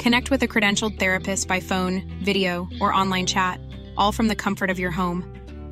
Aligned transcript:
Connect 0.00 0.30
with 0.30 0.42
a 0.42 0.48
credentialed 0.48 0.98
therapist 0.98 1.46
by 1.46 1.60
phone, 1.60 2.10
video, 2.24 2.66
or 2.80 2.90
online 2.92 3.26
chat, 3.26 3.60
all 3.98 4.12
from 4.12 4.28
the 4.28 4.34
comfort 4.34 4.70
of 4.70 4.78
your 4.78 4.90
home. 4.90 5.22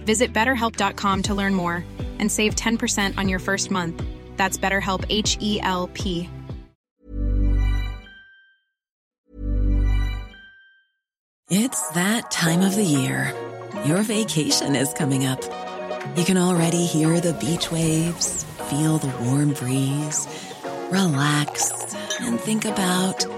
Visit 0.04 0.34
betterhelp.com 0.34 1.22
to 1.22 1.34
learn 1.34 1.54
more 1.54 1.82
and 2.18 2.30
save 2.30 2.54
10% 2.54 3.16
on 3.16 3.30
your 3.30 3.38
first 3.38 3.70
month. 3.70 4.04
That's 4.36 4.58
BetterHelp 4.58 5.06
H 5.08 5.38
E 5.40 5.60
L 5.62 5.88
P. 5.94 6.28
It's 11.48 11.88
that 11.92 12.30
time 12.30 12.60
of 12.60 12.76
the 12.76 12.84
year. 12.84 13.34
Your 13.86 14.02
vacation 14.02 14.76
is 14.76 14.92
coming 14.92 15.24
up. 15.24 15.40
You 16.18 16.26
can 16.26 16.36
already 16.36 16.84
hear 16.84 17.18
the 17.18 17.32
beach 17.32 17.72
waves, 17.72 18.44
feel 18.68 18.98
the 18.98 19.08
warm 19.24 19.54
breeze, 19.54 20.28
relax, 20.90 21.94
and 22.20 22.38
think 22.38 22.66
about 22.66 23.37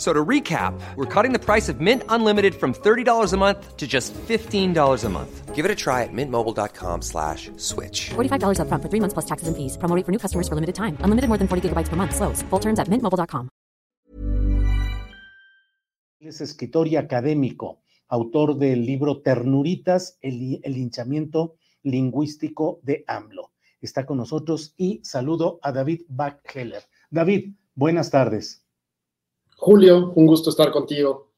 So 0.00 0.14
to 0.14 0.24
recap, 0.24 0.72
we're 0.96 1.04
cutting 1.04 1.34
the 1.34 1.38
price 1.38 1.68
of 1.68 1.78
Mint 1.78 2.04
Unlimited 2.08 2.54
from 2.54 2.72
$30 2.72 3.34
a 3.34 3.36
month 3.36 3.76
to 3.76 3.86
just 3.86 4.14
$15 4.14 5.04
a 5.04 5.08
month. 5.10 5.54
Give 5.54 5.66
it 5.66 5.70
a 5.70 5.74
try 5.74 6.04
at 6.04 6.08
mintmobile.com 6.10 7.02
slash 7.02 7.50
switch. 7.58 8.08
$45 8.16 8.60
upfront 8.64 8.80
for 8.80 8.88
three 8.88 9.00
months 9.00 9.12
plus 9.12 9.26
taxes 9.26 9.48
and 9.48 9.54
fees. 9.54 9.76
Promo 9.76 9.94
rate 9.94 10.06
for 10.06 10.12
new 10.12 10.18
customers 10.18 10.48
for 10.48 10.54
limited 10.54 10.74
time. 10.74 10.96
Unlimited 11.04 11.28
more 11.28 11.36
than 11.36 11.48
40 11.48 11.68
gigabytes 11.68 11.90
per 11.90 11.96
month. 11.96 12.16
Slows. 12.16 12.40
Full 12.48 12.60
terms 12.60 12.80
at 12.80 12.88
mintmobile.com. 12.88 13.50
Es 16.18 16.40
escritor 16.40 16.88
y 16.88 16.96
académico, 16.96 17.82
autor 18.08 18.56
del 18.56 18.86
libro 18.86 19.20
Ternuritas, 19.20 20.16
el, 20.22 20.60
el 20.62 20.76
hinchamiento 20.78 21.56
lingüístico 21.82 22.80
de 22.82 23.04
AMLO. 23.06 23.52
Está 23.82 24.06
con 24.06 24.16
nosotros 24.16 24.72
y 24.78 25.00
saludo 25.02 25.58
a 25.62 25.72
David 25.72 26.02
Backheller. 26.08 26.84
David, 27.10 27.52
buenas 27.74 28.10
tardes. 28.10 28.64
Julio, 29.60 30.14
un 30.14 30.26
gusto 30.26 30.48
estar 30.48 30.70
contigo. 30.70 31.34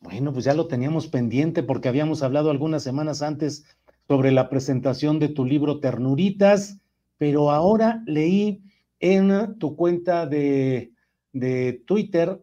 Bueno, 0.00 0.32
pues 0.32 0.46
ya 0.46 0.54
lo 0.54 0.66
teníamos 0.66 1.08
pendiente 1.08 1.62
porque 1.62 1.90
habíamos 1.90 2.22
hablado 2.22 2.48
algunas 2.48 2.82
semanas 2.82 3.20
antes 3.20 3.66
sobre 4.08 4.32
la 4.32 4.48
presentación 4.48 5.18
de 5.18 5.28
tu 5.28 5.44
libro 5.44 5.78
Ternuritas, 5.78 6.80
pero 7.18 7.50
ahora 7.50 8.02
leí 8.06 8.62
en 8.98 9.58
tu 9.58 9.76
cuenta 9.76 10.24
de, 10.24 10.94
de 11.34 11.84
Twitter, 11.86 12.42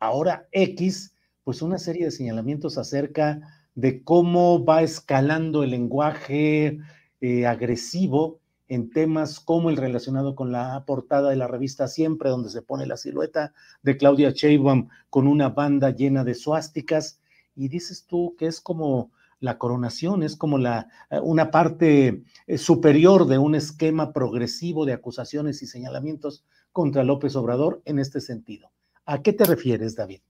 ahora 0.00 0.48
X, 0.50 1.14
pues 1.44 1.62
una 1.62 1.78
serie 1.78 2.06
de 2.06 2.10
señalamientos 2.10 2.76
acerca 2.76 3.38
de 3.76 4.02
cómo 4.02 4.64
va 4.64 4.82
escalando 4.82 5.62
el 5.62 5.70
lenguaje 5.70 6.80
eh, 7.20 7.46
agresivo 7.46 8.37
en 8.68 8.90
temas 8.90 9.40
como 9.40 9.70
el 9.70 9.76
relacionado 9.76 10.34
con 10.34 10.52
la 10.52 10.84
portada 10.86 11.30
de 11.30 11.36
la 11.36 11.46
revista 11.46 11.88
Siempre, 11.88 12.30
donde 12.30 12.50
se 12.50 12.62
pone 12.62 12.86
la 12.86 12.96
silueta 12.96 13.54
de 13.82 13.96
Claudia 13.96 14.30
Sheinbaum 14.30 14.88
con 15.10 15.26
una 15.26 15.48
banda 15.48 15.90
llena 15.90 16.24
de 16.24 16.34
suásticas, 16.34 17.20
y 17.58 17.68
dices 17.68 18.06
tú 18.06 18.36
que 18.38 18.46
es 18.46 18.60
como 18.60 19.10
la 19.40 19.58
coronación, 19.58 20.22
es 20.22 20.36
como 20.36 20.58
la, 20.58 20.88
eh, 21.10 21.18
una 21.20 21.50
parte 21.50 22.22
eh, 22.46 22.58
superior 22.58 23.26
de 23.26 23.38
un 23.38 23.54
esquema 23.54 24.12
progresivo 24.12 24.84
de 24.84 24.92
acusaciones 24.92 25.62
y 25.62 25.66
señalamientos 25.66 26.44
contra 26.72 27.04
López 27.04 27.34
Obrador 27.36 27.82
en 27.84 27.98
este 27.98 28.20
sentido. 28.20 28.70
¿A 29.06 29.22
qué 29.22 29.32
te 29.32 29.44
refieres, 29.44 29.96
David? 29.96 30.20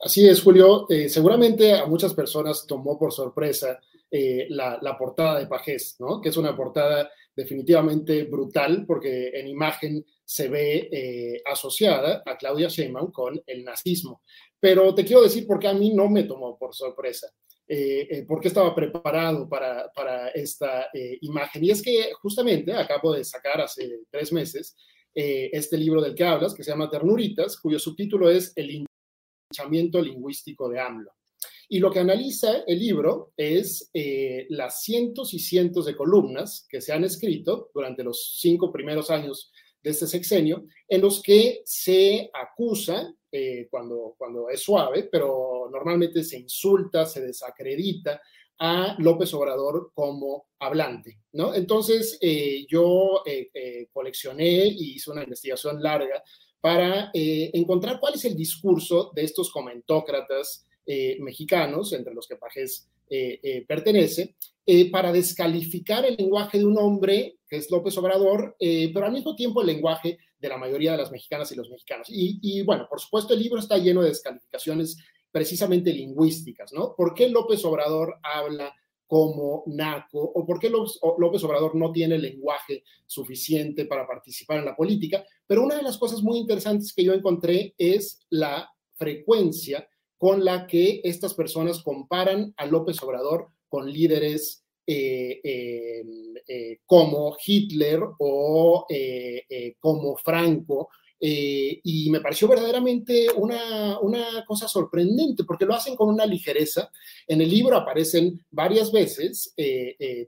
Así 0.00 0.28
es, 0.28 0.42
Julio. 0.42 0.86
Eh, 0.90 1.08
seguramente 1.08 1.74
a 1.74 1.86
muchas 1.86 2.14
personas 2.14 2.66
tomó 2.66 2.98
por 2.98 3.12
sorpresa 3.12 3.80
la, 4.48 4.78
la, 4.80 4.96
portada 4.96 5.38
de 5.38 5.46
Pajés, 5.46 5.96
¿no? 5.98 6.22
Que 6.22 6.30
es 6.30 6.36
una 6.38 6.56
portada 6.56 7.10
definitivamente 7.36 8.24
brutal 8.24 8.84
porque 8.86 9.28
en 9.34 9.46
imagen 9.46 10.04
se 10.24 10.48
ve 10.48 10.88
eh, 10.90 11.42
asociada 11.44 12.22
a 12.24 12.36
Claudia 12.36 12.68
Sheinbaum 12.68 13.12
con 13.12 13.40
el 13.46 13.62
nazismo. 13.62 14.22
Pero 14.58 14.94
te 14.94 15.04
quiero 15.04 15.22
decir 15.22 15.46
por 15.46 15.58
qué 15.58 15.68
a 15.68 15.74
mí 15.74 15.92
no 15.92 16.08
me 16.08 16.24
tomó 16.24 16.58
por 16.58 16.74
sorpresa. 16.74 17.28
Eh, 17.68 18.24
porque 18.28 18.46
estaba 18.46 18.72
preparado 18.72 19.48
para, 19.48 19.90
para 19.92 20.28
esta 20.28 20.88
imagen. 21.20 21.64
Y 21.64 21.70
es 21.70 21.82
que 21.82 22.12
justamente 22.22 22.72
acabo 22.72 23.12
de 23.12 23.24
sacar 23.24 23.60
hace 23.60 24.02
tres 24.08 24.32
meses 24.32 24.76
este 25.12 25.76
libro 25.78 26.00
del 26.00 26.14
que 26.14 26.24
hablas, 26.24 26.54
que 26.54 26.62
se 26.62 26.70
llama 26.70 26.90
Ternuritas, 26.90 27.58
cuyo 27.58 27.78
subtítulo 27.78 28.30
es 28.30 28.52
El 28.54 28.86
hinchamiento 29.50 30.00
lingüístico 30.00 30.68
de 30.68 30.78
AMLO. 30.78 31.10
Y 31.68 31.80
lo 31.80 31.90
que 31.90 31.98
analiza 31.98 32.62
el 32.66 32.78
libro 32.78 33.32
es 33.36 33.90
eh, 33.92 34.46
las 34.50 34.82
cientos 34.82 35.34
y 35.34 35.40
cientos 35.40 35.86
de 35.86 35.96
columnas 35.96 36.66
que 36.68 36.80
se 36.80 36.92
han 36.92 37.04
escrito 37.04 37.70
durante 37.74 38.04
los 38.04 38.38
cinco 38.40 38.72
primeros 38.72 39.10
años 39.10 39.50
de 39.82 39.90
este 39.90 40.06
sexenio, 40.06 40.66
en 40.88 41.00
los 41.00 41.22
que 41.22 41.62
se 41.64 42.30
acusa, 42.32 43.12
eh, 43.30 43.66
cuando, 43.70 44.14
cuando 44.16 44.48
es 44.48 44.62
suave, 44.62 45.08
pero 45.10 45.68
normalmente 45.70 46.22
se 46.22 46.38
insulta, 46.38 47.04
se 47.04 47.20
desacredita 47.20 48.20
a 48.58 48.96
López 48.98 49.34
Obrador 49.34 49.90
como 49.92 50.46
hablante, 50.60 51.18
¿no? 51.32 51.54
Entonces, 51.54 52.16
eh, 52.20 52.64
yo 52.68 53.22
coleccioné 53.92 54.66
y 54.66 54.94
hice 54.94 55.10
una 55.10 55.24
investigación 55.24 55.82
larga 55.82 56.22
para 56.60 57.10
encontrar 57.12 58.00
cuál 58.00 58.14
es 58.14 58.24
el 58.24 58.34
discurso 58.34 59.12
de 59.14 59.24
estos 59.24 59.50
comentócratas 59.50 60.65
mexicanos, 61.20 61.92
entre 61.92 62.14
los 62.14 62.26
que 62.26 62.36
Pajés 62.36 62.88
pertenece, 63.66 64.36
para 64.90 65.12
descalificar 65.12 66.04
el 66.04 66.16
lenguaje 66.16 66.58
de 66.58 66.64
un 66.64 66.78
hombre 66.78 67.38
que 67.48 67.56
es 67.56 67.70
López 67.70 67.96
Obrador, 67.98 68.56
pero 68.58 69.06
al 69.06 69.12
mismo 69.12 69.36
tiempo 69.36 69.60
el 69.60 69.68
lenguaje 69.68 70.18
de 70.38 70.48
la 70.48 70.58
mayoría 70.58 70.92
de 70.92 70.98
las 70.98 71.10
mexicanas 71.10 71.50
y 71.52 71.56
los 71.56 71.70
mexicanos. 71.70 72.08
Y, 72.10 72.38
y 72.42 72.62
bueno, 72.62 72.86
por 72.88 73.00
supuesto, 73.00 73.34
el 73.34 73.40
libro 73.40 73.58
está 73.58 73.78
lleno 73.78 74.02
de 74.02 74.08
descalificaciones 74.08 74.98
precisamente 75.30 75.92
lingüísticas, 75.92 76.72
¿no? 76.72 76.94
¿Por 76.96 77.14
qué 77.14 77.28
López 77.28 77.64
Obrador 77.64 78.16
habla 78.22 78.74
como 79.06 79.62
naco 79.66 80.18
o 80.20 80.44
por 80.44 80.58
qué 80.58 80.68
López 80.68 81.44
Obrador 81.44 81.74
no 81.76 81.92
tiene 81.92 82.18
lenguaje 82.18 82.82
suficiente 83.06 83.84
para 83.84 84.06
participar 84.06 84.58
en 84.58 84.64
la 84.64 84.74
política? 84.74 85.24
Pero 85.46 85.62
una 85.62 85.76
de 85.76 85.82
las 85.82 85.98
cosas 85.98 86.22
muy 86.22 86.38
interesantes 86.38 86.92
que 86.92 87.04
yo 87.04 87.12
encontré 87.12 87.74
es 87.78 88.26
la 88.30 88.68
frecuencia 88.94 89.88
con 90.18 90.44
la 90.44 90.66
que 90.66 91.00
estas 91.04 91.34
personas 91.34 91.82
comparan 91.82 92.54
a 92.56 92.66
López 92.66 93.02
Obrador 93.02 93.48
con 93.68 93.90
líderes 93.90 94.64
eh, 94.88 95.40
eh, 95.42 96.04
eh, 96.46 96.78
como 96.86 97.36
Hitler 97.44 98.00
o 98.20 98.86
como 99.80 100.16
Franco 100.16 100.90
y 101.18 102.08
me 102.10 102.20
pareció 102.20 102.46
verdaderamente 102.46 103.26
una, 103.34 103.98
una, 103.98 104.44
cosa 104.46 104.68
sorprendente 104.68 105.44
porque 105.44 105.64
lo 105.64 105.74
hacen 105.74 105.96
con 105.96 106.08
una 106.08 106.24
ligereza. 106.24 106.90
En 107.26 107.40
el 107.40 107.50
libro 107.50 107.76
aparecen 107.76 108.44
varias 108.50 108.92
veces 108.92 109.54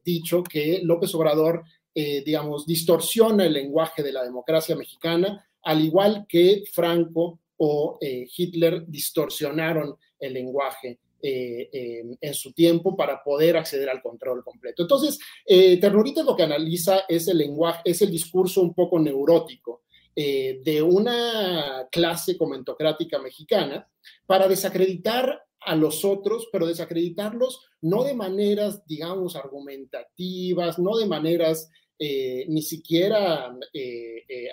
dicho 0.05 0.43
que 0.43 0.81
López 0.83 1.15
Obrador, 1.15 1.63
digamos, 1.95 2.67
distorsiona 2.67 3.47
el 3.47 3.53
lenguaje 3.53 4.03
de 4.03 4.13
la 4.13 4.25
democracia 4.25 4.75
mexicana, 4.75 5.47
al 5.63 5.85
igual 5.85 6.27
que 6.29 6.65
Franco 6.73 7.39
o 7.59 7.99
Hitler 8.01 8.85
distorsionaron 8.87 9.97
el 10.19 10.33
lenguaje 10.33 10.99
eh, 11.21 12.05
en 12.21 12.35
su 12.35 12.53
tiempo 12.53 12.97
para 12.97 13.25
poder 13.25 13.57
acceder 13.57 13.91
al 13.91 14.01
control 14.01 14.45
completo. 14.45 14.83
Entonces, 14.83 15.19
eh, 15.45 15.77
Ternurita 15.81 16.23
lo 16.23 16.37
que 16.37 16.45
analiza 16.45 17.01
es 17.09 17.27
el 17.27 17.39
lenguaje, 17.39 17.83
es 17.85 18.01
el 18.03 18.13
discurso 18.13 18.61
un 18.61 18.73
poco 18.73 19.01
neurótico 19.01 19.83
eh, 20.15 20.61
de 20.63 20.81
una 20.81 21.89
clase 21.91 22.39
comentocrática 22.39 23.19
mexicana 23.19 23.89
para 24.27 24.47
desacreditar 24.47 25.43
a 25.61 25.75
los 25.75 26.05
otros, 26.05 26.49
pero 26.53 26.67
desacreditarlos 26.67 27.67
no 27.81 28.05
de 28.05 28.15
maneras, 28.15 28.87
digamos, 28.87 29.35
argumentativas, 29.35 30.79
no 30.79 30.97
de 30.99 31.07
maneras 31.07 31.69
ni 31.99 32.63
siquiera 32.63 33.55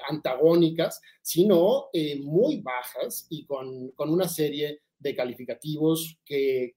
antagónicas, 0.09 1.01
sino 1.21 1.89
muy 2.23 2.61
bajas 2.61 3.27
y 3.29 3.45
con, 3.45 3.89
con, 3.91 4.09
una 4.09 4.27
serie 4.27 4.81
de 4.99 5.15
calificativos 5.15 6.19
que, 6.25 6.73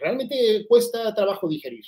realmente 0.00 0.66
cuesta 0.68 1.14
trabajo 1.14 1.48
digerir. 1.48 1.84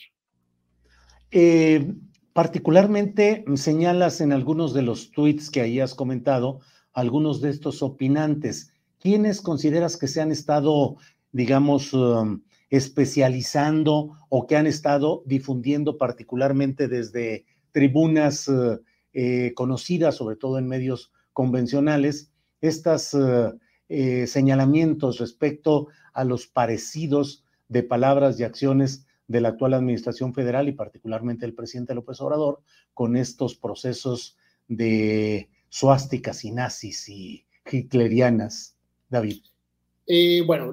Eh, 1.30 1.92
particularmente 2.32 3.44
señalas 3.54 4.20
en 4.20 4.32
algunos 4.32 4.74
de 4.74 4.82
los 4.82 5.10
tweets 5.10 5.50
que 5.50 5.62
ahí 5.62 5.80
has 5.80 5.94
comentado, 5.94 6.60
algunos 6.92 7.40
de 7.40 7.50
estos 7.50 7.82
opinantes. 7.82 8.72
¿Quiénes 8.98 9.40
consideras 9.40 9.96
que 9.96 10.08
se 10.08 10.20
han 10.20 10.30
estado, 10.30 10.96
digamos, 11.32 11.94
um, 11.94 12.42
especializando 12.68 14.16
o 14.28 14.46
que 14.46 14.56
han 14.56 14.66
estado 14.66 15.22
difundiendo 15.24 15.96
particularmente 15.96 16.88
desde 16.88 17.46
tribunas 17.72 18.48
uh, 18.48 18.80
eh, 19.12 19.52
conocidas, 19.54 20.16
sobre 20.16 20.36
todo 20.36 20.58
en 20.58 20.68
medios 20.68 21.12
convencionales, 21.32 22.32
estas 22.60 23.14
uh, 23.14 23.58
eh, 23.88 24.26
señalamientos 24.26 25.18
respecto 25.18 25.88
a 26.12 26.24
los 26.24 26.46
parecidos 26.46 27.44
de 27.68 27.82
palabras 27.82 28.38
y 28.38 28.44
acciones 28.44 29.06
de 29.26 29.40
la 29.40 29.50
actual 29.50 29.74
administración 29.74 30.34
federal 30.34 30.68
y 30.68 30.72
particularmente 30.72 31.46
el 31.46 31.54
presidente 31.54 31.94
López 31.94 32.20
Obrador 32.20 32.62
con 32.94 33.16
estos 33.16 33.54
procesos 33.54 34.36
de 34.68 35.48
suásticas 35.68 36.44
y 36.44 36.50
nazis 36.50 37.08
y 37.08 37.46
hitlerianas. 37.70 38.76
David. 39.08 39.49
Eh, 40.12 40.42
bueno, 40.44 40.72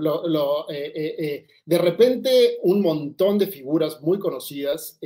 eh, 0.67 1.45
de 1.63 1.77
repente 1.77 2.57
un 2.63 2.81
montón 2.81 3.37
de 3.37 3.45
figuras 3.45 4.01
muy 4.01 4.17
conocidas, 4.17 4.99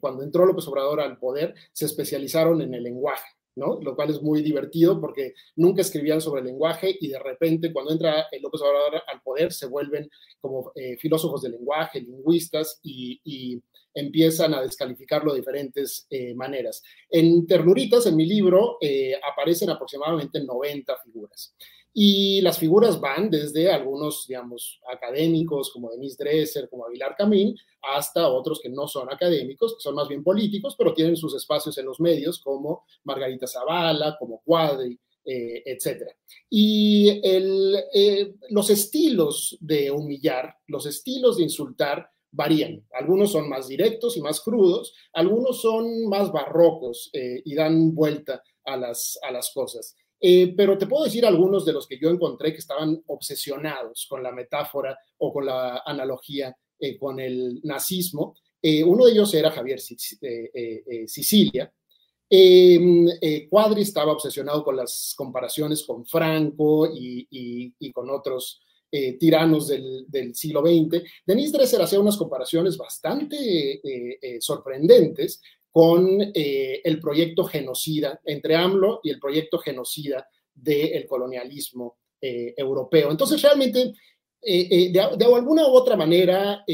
cuando 0.00 0.24
entró 0.24 0.44
López 0.44 0.66
Obrador 0.66 1.00
al 1.00 1.16
poder, 1.16 1.54
se 1.72 1.86
especializaron 1.86 2.60
en 2.60 2.74
el 2.74 2.82
lenguaje. 2.82 3.36
Lo 3.56 3.96
cual 3.96 4.10
es 4.10 4.20
muy 4.20 4.42
divertido 4.42 5.00
porque 5.00 5.32
nunca 5.56 5.80
escribían 5.80 6.20
sobre 6.20 6.42
el 6.42 6.48
lenguaje 6.48 6.94
y 7.00 7.08
de 7.08 7.18
repente 7.18 7.72
cuando 7.72 7.90
entra 7.90 8.26
López 8.42 8.60
Obrador 8.60 9.02
al 9.06 9.22
poder 9.22 9.50
se 9.50 9.66
vuelven 9.66 10.10
como 10.42 10.72
eh, 10.74 10.98
filósofos 10.98 11.40
del 11.40 11.52
lenguaje, 11.52 12.00
lingüistas 12.00 12.80
y, 12.82 13.62
empiezan 13.98 14.52
a 14.52 14.60
descalificarlo 14.60 15.32
de 15.32 15.38
diferentes 15.38 16.06
eh, 16.10 16.34
maneras. 16.34 16.82
En 17.08 17.46
Ternuritas, 17.46 18.04
en 18.04 18.14
mi 18.14 18.26
libro, 18.26 18.76
eh, 18.78 19.18
aparecen 19.32 19.70
aproximadamente 19.70 20.44
90 20.44 20.94
figuras. 20.98 21.54
Y 21.98 22.42
las 22.42 22.58
figuras 22.58 23.00
van 23.00 23.30
desde 23.30 23.72
algunos, 23.72 24.26
digamos, 24.28 24.82
académicos 24.92 25.70
como 25.72 25.90
Denise 25.90 26.22
Dresser, 26.22 26.68
como 26.68 26.84
Aguilar 26.84 27.14
Camín, 27.16 27.56
hasta 27.80 28.28
otros 28.28 28.60
que 28.60 28.68
no 28.68 28.86
son 28.86 29.10
académicos, 29.10 29.76
que 29.76 29.80
son 29.80 29.94
más 29.94 30.06
bien 30.06 30.22
políticos, 30.22 30.74
pero 30.76 30.92
tienen 30.92 31.16
sus 31.16 31.34
espacios 31.34 31.78
en 31.78 31.86
los 31.86 31.98
medios, 31.98 32.38
como 32.38 32.84
Margarita 33.04 33.46
Zavala, 33.46 34.14
como 34.18 34.42
Cuadri, 34.44 35.00
eh, 35.24 35.62
etc. 35.64 36.02
Y 36.50 37.18
eh, 37.24 38.34
los 38.50 38.68
estilos 38.68 39.56
de 39.58 39.90
humillar, 39.90 40.54
los 40.66 40.84
estilos 40.84 41.38
de 41.38 41.44
insultar, 41.44 42.10
varían. 42.30 42.86
Algunos 42.92 43.32
son 43.32 43.48
más 43.48 43.68
directos 43.68 44.18
y 44.18 44.20
más 44.20 44.42
crudos, 44.42 44.92
algunos 45.14 45.62
son 45.62 46.06
más 46.08 46.30
barrocos 46.30 47.08
eh, 47.14 47.40
y 47.42 47.54
dan 47.54 47.94
vuelta 47.94 48.42
a 48.66 48.76
las, 48.76 49.18
a 49.26 49.32
las 49.32 49.50
cosas. 49.54 49.96
Eh, 50.20 50.54
pero 50.56 50.78
te 50.78 50.86
puedo 50.86 51.04
decir 51.04 51.26
algunos 51.26 51.64
de 51.64 51.72
los 51.72 51.86
que 51.86 51.98
yo 51.98 52.08
encontré 52.08 52.52
que 52.52 52.58
estaban 52.58 53.02
obsesionados 53.06 54.06
con 54.08 54.22
la 54.22 54.32
metáfora 54.32 54.98
o 55.18 55.32
con 55.32 55.44
la 55.46 55.82
analogía 55.84 56.56
eh, 56.78 56.96
con 56.98 57.20
el 57.20 57.60
nazismo. 57.64 58.34
Eh, 58.60 58.82
uno 58.82 59.04
de 59.04 59.12
ellos 59.12 59.32
era 59.34 59.50
Javier 59.50 59.78
Sicilia. 61.06 61.72
Em, 62.28 63.06
Cuadri 63.48 63.82
estaba 63.82 64.12
obsesionado 64.12 64.64
con 64.64 64.76
las 64.76 65.14
comparaciones 65.16 65.84
con 65.84 66.04
Franco 66.04 66.88
y, 66.92 67.72
con 67.92 68.10
otros 68.10 68.62
tiranos 69.20 69.68
del, 69.68 70.06
del, 70.08 70.34
siglo 70.34 70.62
XX. 70.62 71.02
Denise 71.24 71.52
Dresser 71.52 71.82
hacía 71.82 72.00
unas 72.00 72.16
comparaciones 72.16 72.76
bastante 72.76 73.80
sorprendentes 74.40 75.40
con 75.76 76.32
eh, 76.32 76.80
el 76.84 76.98
proyecto 76.98 77.44
genocida, 77.44 78.18
entre 78.24 78.56
AMLO 78.56 79.00
y 79.02 79.10
el 79.10 79.20
proyecto 79.20 79.58
genocida 79.58 80.26
del 80.54 81.06
colonialismo 81.06 81.98
eh, 82.18 82.54
europeo. 82.56 83.10
Entonces, 83.10 83.42
realmente, 83.42 83.92
eh, 84.40 84.90
de, 84.90 85.00
alguna 85.26 85.68
u 85.68 85.72
otra 85.72 85.94
manera, 85.94 86.64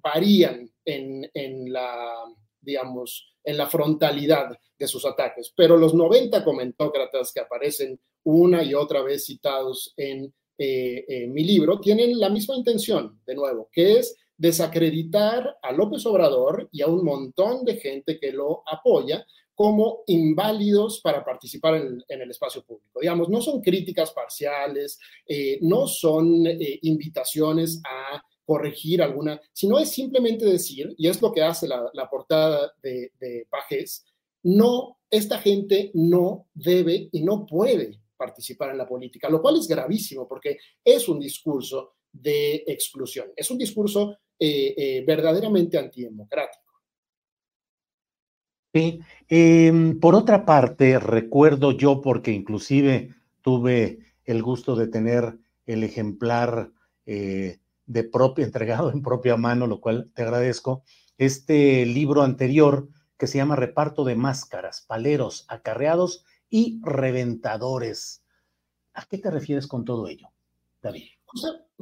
varían 0.00 0.70
en, 0.84 1.28
en, 1.34 1.72
la, 1.72 2.14
digamos, 2.60 3.34
en 3.42 3.56
la 3.56 3.66
frontalidad 3.66 4.56
de 4.78 4.86
sus 4.86 5.04
ataques, 5.04 5.52
pero 5.56 5.76
los 5.76 5.92
90 5.92 6.44
comentócratas 6.44 7.32
que 7.32 7.40
aparecen 7.40 7.98
una 8.22 8.62
y 8.62 8.72
otra 8.72 9.02
vez 9.02 9.24
citados 9.24 9.92
en 9.96 10.32
mi 10.56 11.42
libro 11.42 11.80
tienen 11.80 12.20
la 12.20 12.28
misma 12.28 12.54
intención, 12.54 13.20
de 13.26 13.34
nuevo, 13.34 13.68
que 13.72 13.98
es 13.98 14.16
desacreditar 14.36 15.56
a 15.62 15.72
López 15.72 16.04
Obrador 16.06 16.68
y 16.72 16.82
a 16.82 16.86
un 16.86 17.04
montón 17.04 17.64
de 17.64 17.76
gente 17.76 18.18
que 18.18 18.32
lo 18.32 18.62
apoya 18.66 19.26
como 19.54 20.02
inválidos 20.06 21.00
para 21.00 21.24
participar 21.24 21.76
en, 21.76 22.02
el 22.08 22.30
espacio 22.30 22.64
público. 22.64 23.00
Digamos, 23.00 23.28
no 23.28 23.40
son 23.40 23.62
críticas 23.62 24.10
parciales, 24.12 24.98
eh, 25.26 25.58
no 25.62 25.86
son 25.86 26.46
eh, 26.46 26.80
invitaciones 26.82 27.80
a 27.84 28.20
corregir 28.44 29.00
alguna, 29.00 29.40
sino 29.52 29.78
es 29.78 29.90
simplemente 29.90 30.44
decir, 30.44 30.94
y 30.98 31.08
es 31.08 31.22
lo 31.22 31.32
que 31.32 31.42
hace 31.42 31.66
la, 31.68 32.10
portada 32.10 32.72
de, 32.82 33.12
de 33.18 33.46
no, 34.42 34.98
esta 35.10 35.38
gente 35.38 35.90
no 35.94 36.48
debe 36.52 37.08
y 37.10 37.22
no 37.22 37.46
puede 37.46 38.00
participar 38.16 38.70
en 38.70 38.78
la 38.78 38.86
política, 38.86 39.30
lo 39.30 39.40
cual 39.40 39.56
es 39.56 39.66
gravísimo 39.66 40.28
porque 40.28 40.58
es 40.84 41.08
un 41.08 41.18
discurso 41.18 41.94
de 42.12 42.62
exclusión. 42.66 43.32
Es 43.34 43.50
un 43.50 43.58
discurso 43.58 44.18
eh, 44.38 44.74
eh, 44.76 45.04
verdaderamente 45.06 45.78
antidemocrático. 45.78 46.64
Sí. 48.74 49.00
Em, 49.28 50.00
por 50.00 50.16
otra 50.16 50.44
parte, 50.44 50.98
recuerdo 50.98 51.70
yo, 51.72 52.00
porque 52.00 52.32
inclusive 52.32 53.14
tuve 53.40 54.00
el 54.24 54.42
gusto 54.42 54.74
de 54.74 54.88
tener 54.88 55.38
el 55.66 55.84
ejemplar 55.84 56.72
eh, 57.06 57.60
de 57.86 58.04
propio, 58.04 58.44
entregado 58.44 58.90
en 58.90 59.02
propia 59.02 59.36
mano, 59.36 59.66
lo 59.66 59.80
cual 59.80 60.10
te 60.14 60.22
agradezco, 60.22 60.82
este 61.18 61.86
libro 61.86 62.22
anterior 62.22 62.88
que 63.16 63.28
se 63.28 63.38
llama 63.38 63.54
Reparto 63.56 64.04
de 64.04 64.16
Máscaras, 64.16 64.84
Paleros, 64.86 65.46
Acarreados 65.48 66.24
y 66.50 66.80
Reventadores. 66.82 68.24
¿A 68.92 69.06
qué 69.06 69.18
te 69.18 69.30
refieres 69.30 69.66
con 69.66 69.84
todo 69.84 70.08
ello, 70.08 70.32
David? 70.82 71.13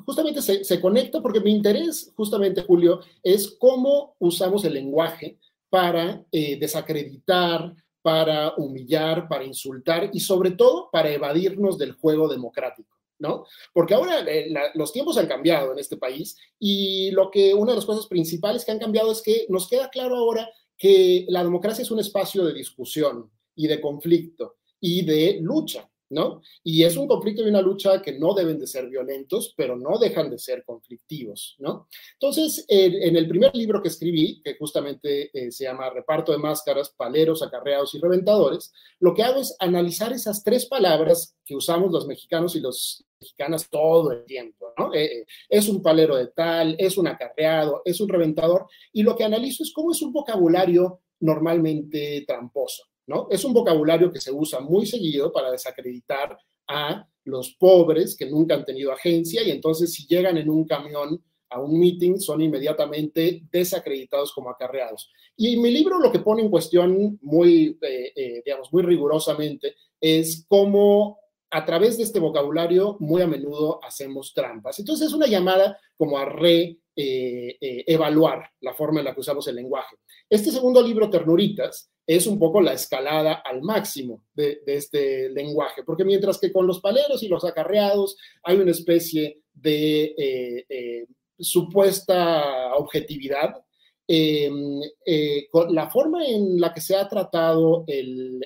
Justamente 0.05 0.43
se, 0.43 0.81
conecta 0.81 1.21
porque 1.21 1.41
mi 1.41 1.53
interés, 1.53 2.13
justamente, 2.17 2.63
Julio, 2.63 3.01
es 3.23 3.57
cómo 3.59 4.17
usamos 4.19 4.65
el 4.65 4.75
lenguaje 4.75 5.39
para 5.69 6.25
eh, 6.33 6.59
desacreditar, 6.59 7.75
para 8.03 8.55
humillar, 8.57 9.29
para 9.29 9.45
insultar 9.45 10.11
y 10.13 10.21
sobre 10.21 10.53
todo 10.53 10.89
para 10.91 11.11
evadirnos 11.11 11.79
del 11.79 11.93
juego 11.93 12.29
democrático. 12.29 12.91
¿No? 13.19 13.47
Porque 13.73 13.95
ahora 13.95 14.19
eh, 14.27 14.53
los 14.75 14.93
tiempos 14.93 15.17
han 15.17 15.29
cambiado 15.29 15.71
en 15.71 15.79
este 15.79 15.97
país 15.97 16.37
y 16.59 17.13
lo 17.13 17.31
que 17.31 17.55
una 17.55 17.71
de 17.71 17.77
las 17.77 17.87
cosas 17.87 18.09
principales 18.09 18.65
que 18.65 18.73
han 18.73 18.81
cambiado 18.81 19.13
es 19.13 19.23
que 19.23 19.47
nos 19.49 19.69
queda 19.69 19.91
claro 19.91 20.17
ahora 20.17 20.51
que 20.77 21.25
la 21.29 21.45
democracia 21.45 21.83
es 21.83 21.93
un 21.93 22.01
espacio 22.01 22.45
de 22.45 22.53
discusión 22.53 23.31
y 23.55 23.69
de 23.69 23.81
conflicto 23.81 24.57
y 24.81 25.05
de 25.05 25.39
lucha 25.41 25.89
¿no? 26.13 26.43
Y 26.63 26.85
es 26.85 26.97
un 26.97 27.09
conflicto 27.09 27.43
y 27.43 27.49
una 27.49 27.63
lucha 27.63 28.03
que 28.03 28.19
no 28.19 28.35
deben 28.35 28.59
de 28.59 28.67
ser 28.67 28.89
violentos, 28.89 29.55
pero 29.57 29.77
no 29.77 29.99
dejan 29.99 30.31
de 30.31 30.39
ser 30.39 30.63
conflictivos, 30.65 31.57
¿no? 31.59 31.89
Entonces, 32.13 32.65
en, 32.69 33.17
el 33.17 33.27
primer 33.27 33.55
libro 33.57 33.83
que 33.83 33.89
escribí, 33.89 34.41
que 34.43 34.57
justamente 34.57 35.31
eh, 35.33 35.51
se 35.51 35.65
llama 35.65 35.89
Reparto 35.91 36.31
de 36.31 36.39
Máscaras, 36.39 36.91
Paleros, 36.91 37.43
Acarreados 37.43 37.95
y 37.95 37.99
Reventadores, 37.99 38.73
lo 39.01 39.15
que 39.15 39.23
hago 39.23 39.41
es 39.41 39.57
analizar 39.59 40.13
esas 40.13 40.45
tres 40.45 40.67
palabras 40.67 41.35
que 41.45 41.57
usamos 41.57 41.91
los 41.91 42.07
mexicanos 42.07 42.55
y 42.57 42.61
los 42.61 43.05
mexicanas 43.19 43.71
todo 43.71 44.13
el 44.13 44.25
tiempo. 44.27 44.67
Eh, 44.95 45.05
eh, 45.05 45.27
es 45.49 45.69
un 45.69 45.83
palero 45.83 46.17
de 46.17 46.27
tal, 46.29 46.77
es 46.79 46.99
un 46.99 47.09
acarreado, 47.09 47.81
es 47.87 48.01
un 48.01 48.09
reventador, 48.09 48.67
y 48.93 49.03
lo 49.03 49.17
que 49.17 49.25
analizo 49.25 49.63
es 49.63 49.73
cómo 49.73 49.93
es 49.93 50.03
un 50.03 50.13
vocabulario 50.13 51.01
normalmente 51.21 52.23
tramposo. 52.27 52.92
¿No? 53.07 53.29
Es 53.31 53.45
un 53.45 53.53
vocabulario 53.53 54.13
que 54.13 54.21
se 54.21 54.33
usa 54.33 54.61
muy 54.61 54.87
seguido 54.87 55.33
para 55.33 55.51
desacreditar 55.51 56.39
a 56.69 57.07
los 57.25 57.55
pobres 57.55 58.17
que 58.17 58.27
nunca 58.27 58.55
han 58.55 58.65
tenido 58.65 58.93
agencia 58.93 59.43
y 59.43 59.51
entonces 59.51 59.93
si 59.93 60.07
llegan 60.07 60.37
en 60.39 60.51
un 60.51 60.65
camión 60.65 61.23
a 61.53 61.61
un 61.61 61.79
meeting 61.79 62.19
son 62.19 62.41
inmediatamente 62.41 63.43
desacreditados 63.51 64.33
como 64.33 64.51
acarreados. 64.51 65.11
Y 65.37 65.57
mi 65.59 65.71
libro 65.71 65.99
lo 65.99 66.11
que 66.11 66.21
pone 66.21 66.43
en 66.43 66.51
cuestión 66.51 67.19
muy, 67.23 67.79
eh, 67.83 68.13
eh, 68.17 68.43
digamos, 68.45 68.73
muy 68.73 68.83
rigurosamente 68.83 69.77
es 70.01 70.47
cómo 70.49 71.19
a 71.51 71.65
través 71.65 71.99
de 71.99 72.05
este 72.05 72.19
vocabulario 72.19 72.97
muy 73.01 73.21
a 73.21 73.27
menudo 73.27 73.81
hacemos 73.85 74.33
trampas. 74.33 74.79
Entonces 74.79 75.09
es 75.09 75.13
una 75.13 75.27
llamada 75.27 75.79
como 75.97 76.17
a 76.17 76.25
re 76.25 76.79
eh, 76.97 77.57
evaluar 77.61 78.51
la 78.61 78.75
forma 78.75 79.01
en 79.01 79.07
la 79.07 79.15
que 79.15 79.21
usamos 79.21 79.47
el 79.49 79.57
lenguaje. 79.57 79.97
Este 80.29 80.51
segundo 80.51 80.83
libro, 80.83 81.11
Ternuritas, 81.11 81.92
es 82.07 82.27
un 82.27 82.39
poco 82.39 82.61
la 82.61 82.73
escalada 82.73 83.35
al 83.35 83.63
máximo 83.63 84.25
de, 84.35 84.61
este 84.67 85.29
lenguaje, 85.31 85.83
porque 85.85 86.05
mientras 86.05 86.39
que 86.39 86.53
con 86.53 86.67
los 86.67 86.81
paleros 86.81 87.23
y 87.23 87.29
los 87.29 87.45
acarreados 87.45 88.17
hay 88.43 88.57
una 88.57 88.73
especie 88.73 89.43
de 89.53 90.15
eh, 90.17 90.67
eh, 90.69 91.07
supuesta 91.39 92.75
objetividad, 92.75 93.63
em, 94.09 94.81
eh, 95.07 95.47
la 95.71 95.89
forma 95.91 96.27
en 96.27 96.61
la 96.61 96.73
que 96.73 96.81
se 96.81 96.97
ha 96.97 97.09
tratado 97.09 97.85
el 97.87 98.41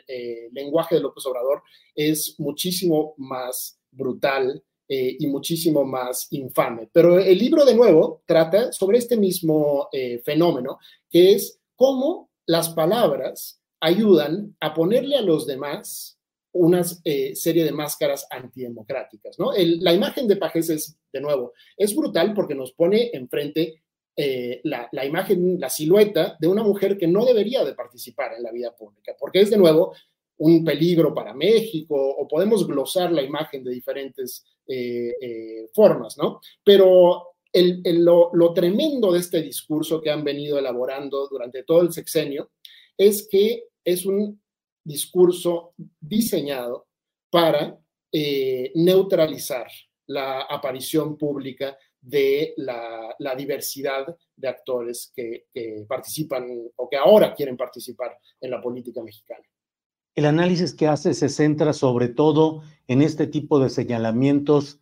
lenguaje 0.53 0.97
de 0.97 1.01
López 1.01 1.25
Obrador 1.27 1.63
es 1.95 2.39
muchísimo 2.39 3.15
más 3.17 3.79
brutal 3.91 4.63
y 4.89 5.27
muchísimo 5.27 5.85
más 5.85 6.29
infame. 6.31 6.89
Pero 6.93 7.19
el 7.19 7.37
libro, 7.37 7.65
de 7.65 7.75
nuevo, 7.75 8.23
trata 8.25 8.71
sobre 8.71 8.99
este 8.99 9.17
mismo 9.17 9.89
fenómeno, 10.23 10.79
que 11.11 11.33
es 11.33 11.59
cómo 11.75 12.31
las 12.47 12.71
palabras 12.71 13.61
ayudan 13.81 14.57
a 14.61 14.73
ponerle 14.75 15.17
a 15.17 15.23
los 15.23 15.47
demás 15.47 16.19
una 16.53 16.83
eh, 17.05 17.35
serie 17.35 17.65
de 17.65 17.73
máscaras 17.73 18.27
antidemocráticas, 18.31 19.39
¿no? 19.39 19.53
la 19.55 19.93
imagen 19.93 20.27
de 20.27 20.37
Pajes 20.37 20.71
es, 20.71 20.99
de 21.13 21.21
nuevo, 21.21 21.53
es 21.77 21.95
brutal 21.95 22.33
porque 22.33 22.55
nos 22.55 22.73
pone 22.73 23.11
enfrente 23.13 23.83
eh, 24.17 24.63
la, 24.65 25.05
imagen, 25.05 25.61
la 25.61 25.69
silueta 25.69 26.37
de 26.41 26.49
una 26.49 26.63
mujer 26.63 26.97
que 26.97 27.07
no 27.07 27.27
debería 27.27 27.63
de 27.63 27.75
participar 27.75 28.33
en 28.35 28.43
la 28.43 28.53
vida 28.53 28.75
pública, 28.75 29.15
porque 29.19 29.43
es, 29.43 29.51
de 29.51 29.59
nuevo, 29.59 29.95
un 30.39 30.65
peligro 30.65 31.13
para 31.13 31.35
México, 31.35 31.95
o 31.95 32.27
podemos 32.27 32.67
glosar 32.67 33.13
la 33.13 33.23
imagen 33.23 33.63
de 33.63 33.73
diferentes 33.73 34.47
eh, 34.67 35.69
formas, 35.75 36.17
¿no? 36.17 36.41
Pero 36.65 37.36
lo, 37.63 38.53
tremendo 38.55 39.13
de 39.13 39.21
este 39.21 39.43
discurso 39.43 40.01
que 40.01 40.11
han 40.11 40.25
venido 40.25 40.59
elaborando 40.59 41.29
durante 41.29 41.63
todo 41.63 41.83
el 41.83 41.93
sexenio 41.93 42.51
es 42.97 43.29
que 43.31 43.65
es 43.85 44.07
un 44.07 44.41
discurso 44.85 45.75
diseñado 46.01 46.87
para 47.31 47.79
eh, 48.13 48.73
neutralizar 48.75 49.67
la 50.07 50.43
aparición 50.43 51.17
pública 51.19 51.77
de 52.01 52.55
la, 52.57 53.35
diversidad 53.37 54.07
de 54.37 54.49
actores 54.49 55.13
que, 55.15 55.47
participan 55.89 56.47
o 56.77 56.89
que 56.89 56.97
ahora 56.97 57.35
quieren 57.35 57.57
participar 57.57 58.17
en 58.41 58.51
la 58.51 58.61
política 58.61 59.03
mexicana. 59.03 59.45
El 60.15 60.27
análisis 60.27 60.73
que 60.73 60.87
hace 60.87 61.13
se 61.15 61.29
centra 61.29 61.73
sobre 61.73 62.09
todo 62.09 62.63
en 62.87 63.03
este 63.03 63.27
tipo 63.27 63.59
de 63.59 63.69
señalamientos 63.69 64.81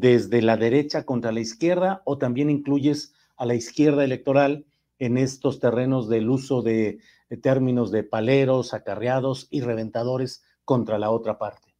desde 0.00 0.42
la 0.42 0.56
derecha 0.56 1.04
contra 1.04 1.30
la 1.30 1.38
izquierda 1.38 2.02
o 2.04 2.18
también 2.18 2.50
incluyes 2.50 3.14
a 3.36 3.46
la 3.46 3.54
izquierda 3.54 4.02
electoral 4.02 4.64
en 4.98 5.16
estos 5.16 5.60
terrenos 5.60 6.08
del 6.08 6.28
uso 6.28 6.62
de, 6.62 6.98
términos 7.42 7.92
de 7.92 8.02
paleros, 8.02 8.74
acarreados 8.74 9.46
y 9.50 9.60
reventadores 9.60 10.42
contra 10.64 10.98
la 10.98 11.12
otra 11.12 11.38
parte? 11.38 11.74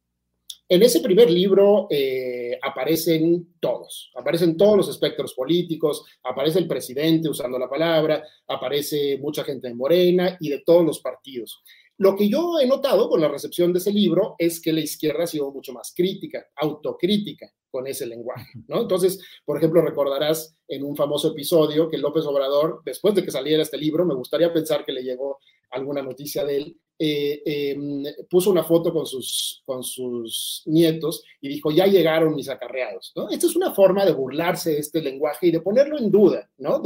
En 0.69 0.81
ese 0.81 1.01
primer 1.01 1.29
libro 1.29 1.87
eh, 1.91 2.57
aparecen 2.63 3.55
todos, 3.59 4.11
aparecen 4.15 4.55
todos 4.55 4.77
los 4.77 4.89
espectros 4.89 5.33
políticos, 5.33 6.05
aparece 6.23 6.59
el 6.59 6.69
presidente 6.69 7.27
usando 7.27 7.59
la 7.59 7.69
palabra, 7.69 8.23
aparece 8.47 9.17
mucha 9.17 9.43
gente 9.43 9.67
de 9.67 9.75
Morena 9.75 10.37
y 10.39 10.49
de 10.49 10.61
todos 10.65 10.85
los 10.85 11.01
partidos. 11.01 11.61
Lo 11.97 12.15
que 12.15 12.29
yo 12.29 12.59
he 12.61 12.65
notado 12.65 13.09
con 13.09 13.19
la 13.19 13.27
recepción 13.27 13.73
de 13.73 13.79
ese 13.79 13.91
libro 13.91 14.35
es 14.37 14.61
que 14.61 14.71
la 14.71 14.79
izquierda 14.79 15.25
ha 15.25 15.27
sido 15.27 15.51
mucho 15.51 15.73
más 15.73 15.93
crítica, 15.93 16.47
autocrítica 16.55 17.53
con 17.75 17.87
ese 17.87 18.05
lenguaje, 18.05 18.53
¿no? 18.69 18.83
Entonces, 18.83 19.21
por 19.43 19.57
ejemplo, 19.57 19.81
recordarás 19.81 20.55
en 20.65 20.85
un 20.85 20.95
famoso 20.95 21.33
episodio 21.33 21.89
que 21.89 21.97
López 21.97 22.23
Obrador, 22.25 22.81
después 22.85 23.13
de 23.13 23.21
que 23.21 23.31
saliera 23.31 23.61
este 23.61 23.77
libro, 23.77 24.05
me 24.05 24.15
gustaría 24.15 24.53
pensar 24.53 24.85
que 24.85 24.93
le 24.93 25.03
llegó 25.03 25.39
alguna 25.71 26.01
noticia 26.01 26.45
de 26.45 26.55
él, 26.55 26.77
eh, 26.97 27.41
em, 27.45 28.05
puso 28.29 28.49
una 28.49 28.63
foto 28.63 28.93
con 28.93 29.05
sus, 29.05 29.61
con 29.65 29.83
sus 29.83 30.63
nietos 30.67 31.21
y 31.41 31.49
dijo, 31.49 31.69
ya 31.69 31.85
llegaron 31.85 32.33
mis 32.33 32.47
acarreados. 32.47 33.11
Esta 33.29 33.45
es 33.45 33.57
una 33.57 33.75
forma 33.75 34.05
de 34.05 34.13
burlarse 34.13 34.71
de 34.71 34.79
este 34.79 35.01
lenguaje 35.01 35.47
y 35.47 35.51
de 35.51 35.59
ponerlo 35.59 35.97
en 35.97 36.09
duda, 36.09 36.49
¿no? 36.59 36.81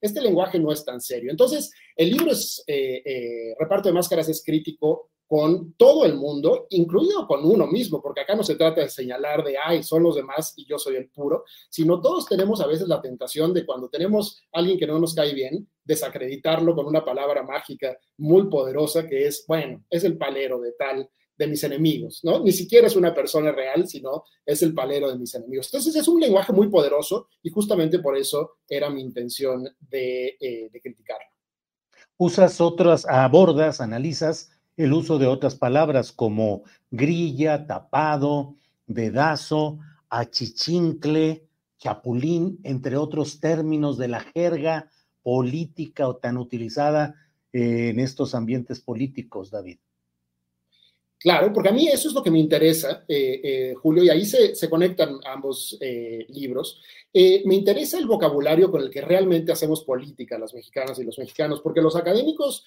Este 0.00 0.20
lenguaje 0.20 0.60
no 0.60 0.70
es 0.70 0.84
tan 0.84 1.00
serio. 1.00 1.32
Entonces, 1.32 1.72
el 1.96 2.10
libro 2.10 2.30
es, 2.30 2.62
eh, 2.68 3.02
eh, 3.04 3.54
Reparto 3.58 3.88
de 3.88 3.94
Máscaras 3.94 4.28
es 4.28 4.44
crítico 4.44 5.10
con 5.28 5.74
todo 5.74 6.06
el 6.06 6.14
mundo, 6.16 6.66
incluido 6.70 7.26
con 7.26 7.44
uno 7.44 7.66
mismo, 7.66 8.00
porque 8.00 8.22
acá 8.22 8.34
no 8.34 8.42
se 8.42 8.56
trata 8.56 8.80
de 8.80 8.88
señalar 8.88 9.44
de, 9.44 9.56
ay, 9.62 9.82
son 9.82 10.02
los 10.02 10.16
demás 10.16 10.54
y 10.56 10.64
yo 10.64 10.78
soy 10.78 10.96
el 10.96 11.10
puro, 11.10 11.44
sino 11.68 12.00
todos 12.00 12.26
tenemos 12.26 12.62
a 12.62 12.66
veces 12.66 12.88
la 12.88 13.02
tentación 13.02 13.52
de 13.52 13.66
cuando 13.66 13.90
tenemos 13.90 14.40
a 14.54 14.60
alguien 14.60 14.78
que 14.78 14.86
no 14.86 14.98
nos 14.98 15.14
cae 15.14 15.34
bien, 15.34 15.68
desacreditarlo 15.84 16.74
con 16.74 16.86
una 16.86 17.04
palabra 17.04 17.42
mágica 17.42 17.98
muy 18.16 18.48
poderosa 18.48 19.06
que 19.06 19.26
es, 19.26 19.44
bueno, 19.46 19.84
es 19.90 20.02
el 20.04 20.16
palero 20.16 20.60
de 20.60 20.72
tal, 20.72 21.10
de 21.36 21.46
mis 21.46 21.62
enemigos, 21.62 22.20
¿no? 22.24 22.42
Ni 22.42 22.50
siquiera 22.50 22.86
es 22.86 22.96
una 22.96 23.14
persona 23.14 23.52
real, 23.52 23.86
sino 23.86 24.24
es 24.46 24.62
el 24.62 24.72
palero 24.72 25.10
de 25.10 25.18
mis 25.18 25.34
enemigos. 25.34 25.66
Entonces 25.66 25.94
es 25.94 26.08
un 26.08 26.20
lenguaje 26.20 26.54
muy 26.54 26.68
poderoso 26.68 27.28
y 27.42 27.50
justamente 27.50 27.98
por 27.98 28.16
eso 28.16 28.56
era 28.66 28.88
mi 28.88 29.02
intención 29.02 29.68
de, 29.78 30.38
eh, 30.40 30.70
de 30.72 30.80
criticarlo. 30.80 31.26
Usas 32.16 32.60
otras, 32.62 33.06
abordas, 33.06 33.80
analizas 33.80 34.50
el 34.78 34.92
uso 34.92 35.18
de 35.18 35.26
otras 35.26 35.56
palabras 35.56 36.12
como 36.12 36.62
grilla, 36.90 37.66
tapado, 37.66 38.54
vedazo, 38.86 39.80
achichincle, 40.08 41.44
chapulín, 41.78 42.60
entre 42.62 42.96
otros 42.96 43.40
términos 43.40 43.98
de 43.98 44.06
la 44.06 44.20
jerga 44.20 44.88
política 45.22 46.06
o 46.06 46.16
tan 46.16 46.38
utilizada 46.38 47.16
eh, 47.52 47.88
en 47.88 47.98
estos 47.98 48.36
ambientes 48.36 48.80
políticos, 48.80 49.50
David. 49.50 49.78
Claro, 51.20 51.52
porque 51.52 51.70
a 51.70 51.72
mí 51.72 51.88
eso 51.88 52.08
es 52.08 52.14
lo 52.14 52.22
que 52.22 52.30
me 52.30 52.38
interesa, 52.38 53.04
eh, 53.08 53.40
eh, 53.42 53.74
Julio, 53.74 54.04
y 54.04 54.08
ahí 54.08 54.24
se, 54.24 54.70
conectan 54.70 55.18
ambos 55.24 55.76
eh, 55.80 56.24
libros. 56.28 56.80
me 57.12 57.56
interesa 57.56 57.98
el 57.98 58.06
vocabulario 58.06 58.70
con 58.70 58.82
el 58.82 58.90
que 58.90 59.00
realmente 59.00 59.50
hacemos 59.50 59.82
política 59.82 60.38
las 60.38 60.54
mexicanas 60.54 60.96
y 61.00 61.04
los 61.04 61.18
mexicanos, 61.18 61.60
porque 61.60 61.80
los 61.82 61.96
académicos 61.96 62.64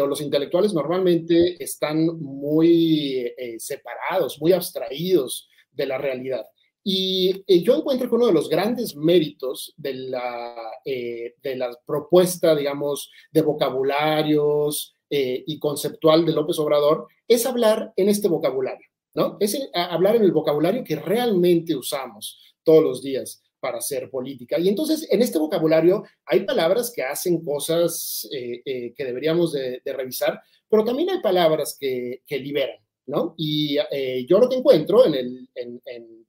o 0.00 0.06
los 0.06 0.20
intelectuales 0.20 0.72
normalmente 0.72 1.62
están 1.62 2.06
muy 2.20 3.32
separados, 3.58 4.40
muy 4.40 4.52
abstraídos 4.52 5.48
de 5.72 5.86
la 5.86 5.98
realidad. 5.98 6.46
Y 6.84 7.62
yo 7.62 7.76
encuentro 7.76 8.08
que 8.08 8.14
uno 8.14 8.28
de 8.28 8.32
los 8.32 8.48
grandes 8.48 8.94
méritos 8.94 9.74
de 9.76 9.94
la, 9.94 10.54
de 10.84 11.56
la 11.56 11.76
propuesta, 11.84 12.54
digamos, 12.54 13.10
de 13.32 13.42
vocabularios, 13.42 14.94
eh, 15.10 15.42
y 15.46 15.58
conceptual 15.58 16.26
de 16.26 16.32
López 16.32 16.58
Obrador 16.58 17.06
es 17.26 17.46
hablar 17.46 17.92
en 17.96 18.08
este 18.08 18.28
vocabulario, 18.28 18.86
¿no? 19.14 19.36
Es 19.40 19.58
hablar 19.72 20.16
en 20.16 20.22
el 20.22 20.32
vocabulario 20.32 20.84
que 20.84 20.96
realmente 20.96 21.74
usamos 21.74 22.38
todos 22.62 22.82
los 22.82 23.02
días 23.02 23.42
para 23.58 23.78
hacer 23.78 24.10
política. 24.10 24.58
Y 24.58 24.68
entonces, 24.68 25.08
en 25.10 25.22
este 25.22 25.38
vocabulario 25.38 26.04
hay 26.26 26.40
palabras 26.40 26.92
que 26.94 27.02
hacen 27.02 27.42
cosas 27.42 28.28
eh, 28.32 28.60
eh, 28.64 28.92
que 28.94 29.04
deberíamos 29.04 29.52
de, 29.52 29.80
revisar, 29.86 30.40
pero 30.68 30.84
también 30.84 31.10
hay 31.10 31.20
palabras 31.20 31.76
que, 31.78 32.22
liberan, 32.28 32.78
¿no? 33.06 33.34
Y 33.38 33.78
yo 34.26 34.38
lo 34.38 34.48
que 34.48 34.56
encuentro 34.56 35.06
en, 35.06 35.48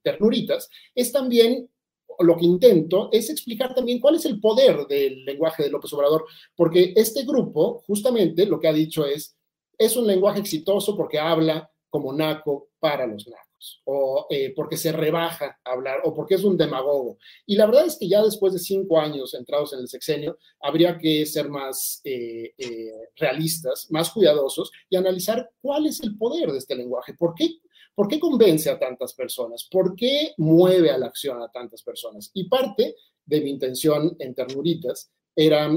Ternuritas 0.02 0.70
es 0.94 1.12
también 1.12 1.68
lo 2.22 2.36
que 2.36 2.44
intento 2.44 3.08
es 3.12 3.30
explicar 3.30 3.74
también 3.74 4.00
cuál 4.00 4.16
es 4.16 4.24
el 4.24 4.40
poder 4.40 4.86
del 4.86 5.24
lenguaje 5.24 5.62
de 5.62 5.70
López 5.70 5.92
Obrador, 5.92 6.26
porque 6.54 6.92
este 6.96 7.24
grupo 7.24 7.82
justamente 7.86 8.46
lo 8.46 8.60
que 8.60 8.68
ha 8.68 8.72
dicho 8.72 9.06
es, 9.06 9.36
es 9.78 9.96
un 9.96 10.06
lenguaje 10.06 10.40
exitoso 10.40 10.96
porque 10.96 11.18
habla 11.18 11.70
como 11.88 12.12
naco 12.12 12.68
para 12.78 13.06
los 13.06 13.26
nacos. 13.26 13.82
o 13.84 14.26
eh, 14.30 14.54
porque 14.56 14.78
se 14.78 14.90
rebaja 14.90 15.58
a 15.62 15.72
hablar, 15.72 15.98
o 16.04 16.14
porque 16.14 16.36
es 16.36 16.44
un 16.44 16.56
demagogo. 16.56 17.18
Y 17.44 17.56
la 17.56 17.66
verdad 17.66 17.86
es 17.86 17.98
que 17.98 18.08
ya 18.08 18.22
después 18.22 18.54
de 18.54 18.58
cinco 18.58 18.98
años 18.98 19.34
entrados 19.34 19.74
en 19.74 19.80
el 19.80 19.88
sexenio, 19.88 20.38
habría 20.60 20.96
que 20.96 21.26
ser 21.26 21.50
más 21.50 22.00
eh, 22.04 22.54
eh, 22.56 22.92
realistas, 23.16 23.86
más 23.90 24.10
cuidadosos 24.10 24.70
y 24.88 24.96
analizar 24.96 25.50
cuál 25.60 25.86
es 25.86 26.00
el 26.00 26.16
poder 26.16 26.50
de 26.52 26.58
este 26.58 26.74
lenguaje, 26.74 27.12
por 27.14 27.34
qué, 27.34 27.50
por 27.94 28.08
qué 28.08 28.18
convence 28.18 28.70
a 28.70 28.78
tantas 28.78 29.14
personas, 29.14 29.68
por 29.70 29.94
qué 29.94 30.34
mueve 30.38 30.90
a 30.90 30.98
la 30.98 31.06
acción 31.06 31.42
a 31.42 31.50
tantas 31.50 31.82
personas. 31.82 32.30
Y 32.34 32.48
parte 32.48 32.94
de 33.24 33.40
mi 33.40 33.50
intención 33.50 34.16
en 34.18 34.34
Ternuritas 34.34 35.10
era 35.36 35.70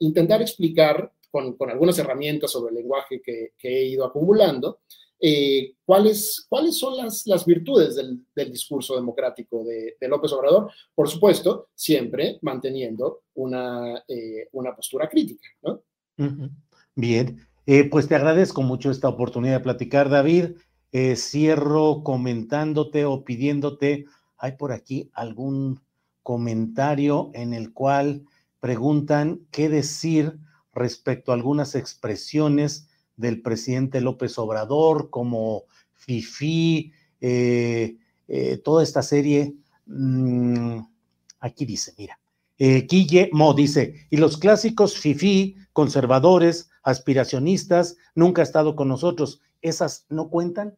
intentar 0.00 0.42
explicar 0.42 1.10
con, 1.56 1.70
algunas 1.70 1.98
herramientas 1.98 2.52
sobre 2.52 2.70
el 2.70 2.76
lenguaje 2.76 3.20
que, 3.20 3.52
he 3.60 3.86
ido 3.86 4.04
acumulando, 4.04 4.80
eh, 5.18 5.74
¿cuáles, 5.84 6.46
¿cuáles 6.48 6.78
son 6.78 6.96
las, 6.96 7.26
las 7.26 7.44
virtudes 7.44 7.96
del, 7.96 8.52
discurso 8.52 8.94
democrático 8.94 9.64
de, 9.64 9.96
López 10.08 10.32
Obrador? 10.32 10.70
Por 10.94 11.08
supuesto, 11.08 11.68
siempre 11.74 12.38
manteniendo 12.42 13.22
una, 13.34 14.04
eh, 14.06 14.48
una 14.52 14.76
postura 14.76 15.08
crítica. 15.08 15.48
Bien, 16.94 17.40
eh, 17.66 17.88
pues 17.90 18.06
te 18.06 18.14
agradezco 18.14 18.62
mucho 18.62 18.92
esta 18.92 19.08
oportunidad 19.08 19.54
de 19.54 19.64
platicar, 19.64 20.08
David. 20.08 20.52
Cierro 21.16 22.02
comentándote 22.04 23.04
o 23.04 23.24
pidiéndote, 23.24 24.06
hay 24.38 24.52
por 24.52 24.72
aquí 24.72 25.10
algún 25.12 25.80
comentario 26.22 27.30
en 27.34 27.52
el 27.52 27.72
cual 27.72 28.24
preguntan 28.60 29.40
qué 29.50 29.68
decir 29.68 30.38
respecto 30.72 31.30
a 31.30 31.34
algunas 31.34 31.74
expresiones 31.74 32.88
del 33.16 33.42
presidente 33.42 34.00
López 34.00 34.38
Obrador, 34.38 35.10
como 35.10 35.64
FIFI, 35.92 36.92
eh, 37.20 37.96
eh, 38.26 38.58
toda 38.58 38.82
esta 38.82 39.02
serie. 39.02 39.54
Mm, 39.86 40.78
aquí 41.40 41.64
dice, 41.66 41.94
mira, 41.98 42.18
eh, 42.58 42.86
Guille 42.88 43.30
Mo 43.32 43.54
dice, 43.54 44.06
y 44.10 44.16
los 44.16 44.38
clásicos 44.38 44.96
FIFI, 44.98 45.56
conservadores, 45.72 46.70
aspiracionistas, 46.82 47.96
nunca 48.14 48.42
ha 48.42 48.44
estado 48.44 48.76
con 48.76 48.88
nosotros, 48.88 49.40
¿esas 49.60 50.06
no 50.08 50.30
cuentan? 50.30 50.76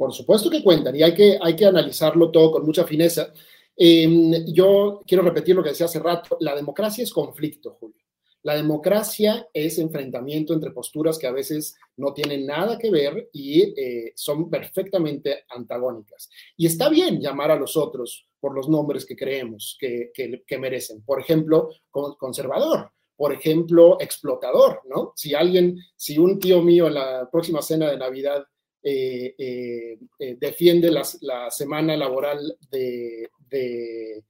Por 0.00 0.14
supuesto 0.14 0.48
que 0.48 0.64
cuentan 0.64 0.96
y 0.96 1.02
hay 1.02 1.12
que, 1.12 1.38
hay 1.38 1.54
que 1.54 1.66
analizarlo 1.66 2.30
todo 2.30 2.52
con 2.52 2.64
mucha 2.64 2.84
fineza. 2.86 3.34
Em, 3.76 4.46
yo 4.46 5.02
quiero 5.06 5.22
repetir 5.22 5.54
lo 5.54 5.62
que 5.62 5.68
decía 5.68 5.84
hace 5.84 5.98
rato, 5.98 6.38
la 6.40 6.56
democracia 6.56 7.04
es 7.04 7.12
conflicto, 7.12 7.76
Julio. 7.78 8.02
La 8.42 8.54
democracia 8.54 9.46
es 9.52 9.78
enfrentamiento 9.78 10.54
entre 10.54 10.70
posturas 10.70 11.18
que 11.18 11.26
a 11.26 11.32
veces 11.32 11.76
no 11.98 12.14
tienen 12.14 12.46
nada 12.46 12.78
que 12.78 12.90
ver 12.90 13.28
y 13.34 13.78
eh, 13.78 14.12
son 14.16 14.48
perfectamente 14.48 15.44
antagónicas. 15.50 16.30
Y 16.56 16.64
está 16.64 16.88
bien 16.88 17.20
llamar 17.20 17.50
a 17.50 17.56
los 17.56 17.76
otros 17.76 18.26
por 18.40 18.54
los 18.54 18.70
nombres 18.70 19.04
que 19.04 19.16
creemos 19.16 19.76
que, 19.78 20.12
merecen. 20.58 21.04
Por 21.04 21.20
ejemplo, 21.20 21.68
conservador, 21.90 22.90
por 23.16 23.34
ejemplo, 23.34 24.00
explotador, 24.00 24.80
¿no? 24.88 25.12
Si 25.14 25.34
alguien, 25.34 25.76
si 25.94 26.16
un 26.16 26.38
tío 26.38 26.62
mío 26.62 26.86
en 26.86 26.94
la 26.94 27.28
próxima 27.30 27.60
cena 27.60 27.90
de 27.90 27.98
Navidad 27.98 28.46
eh, 28.82 29.34
eh, 29.38 30.36
defiende 30.38 30.90
la 30.90 31.50
semana 31.50 31.96
laboral 31.96 32.56
de, 32.70 33.28
de 33.48 34.24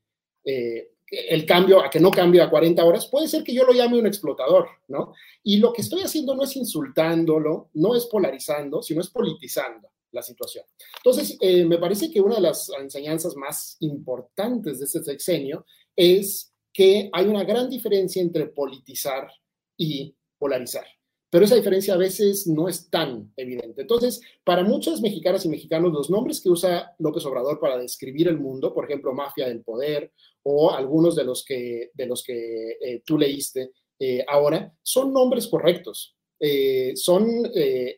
el 1.10 1.44
cambio, 1.44 1.84
a 1.84 1.90
que 1.90 1.98
no 1.98 2.10
cambie 2.10 2.40
a 2.40 2.48
40 2.48 2.84
horas, 2.84 3.08
puede 3.08 3.26
ser 3.26 3.42
que 3.42 3.52
yo 3.52 3.64
lo 3.64 3.72
llame 3.72 3.98
un 3.98 4.06
explotador, 4.06 4.68
¿no? 4.88 5.12
Y 5.42 5.58
lo 5.58 5.72
que 5.72 5.82
estoy 5.82 6.02
haciendo 6.02 6.36
no 6.36 6.44
es 6.44 6.54
insultándolo, 6.56 7.70
no 7.74 7.96
es 7.96 8.06
polarizando, 8.06 8.80
sino 8.80 9.00
es 9.00 9.10
politizando 9.10 9.90
la 10.12 10.22
situación. 10.22 10.64
Entonces, 10.98 11.36
eh, 11.40 11.64
me 11.64 11.78
parece 11.78 12.10
que 12.10 12.20
una 12.20 12.36
de 12.36 12.42
las 12.42 12.70
enseñanzas 12.80 13.34
más 13.36 13.76
importantes 13.80 14.78
de 14.78 14.84
este 14.84 15.02
sexenio 15.02 15.66
es 15.96 16.52
que 16.72 17.10
hay 17.12 17.26
una 17.26 17.44
gran 17.44 17.68
diferencia 17.68 18.22
entre 18.22 18.46
politizar 18.46 19.28
y 19.76 20.14
polarizar 20.38 20.86
pero 21.30 21.44
esa 21.44 21.54
diferencia 21.54 21.94
a 21.94 21.98
veces 21.98 22.48
no 22.48 22.68
es 22.68 22.90
tan 22.90 23.32
evidente. 23.36 23.82
Entonces, 23.82 24.20
para 24.44 24.64
muchas 24.64 25.00
mexicanas 25.00 25.44
y 25.44 25.48
mexicanos, 25.48 25.92
los 25.92 26.10
nombres 26.10 26.40
que 26.40 26.50
usa 26.50 26.92
López 26.98 27.24
Obrador 27.24 27.60
para 27.60 27.78
describir 27.78 28.26
el 28.26 28.38
mundo, 28.38 28.74
por 28.74 28.84
ejemplo, 28.84 29.14
mafia 29.14 29.46
del 29.46 29.62
poder 29.62 30.12
o 30.42 30.72
algunos 30.72 31.14
de 31.14 31.24
los 31.24 31.44
que, 31.44 31.90
de 31.94 32.06
los 32.06 32.24
que 32.24 32.72
eh, 32.80 33.02
tú 33.06 33.16
leíste 33.16 33.70
eh, 34.00 34.24
ahora, 34.26 34.74
son 34.82 35.12
nombres 35.12 35.46
correctos. 35.46 36.16
Eh, 36.40 36.92
son 36.96 37.28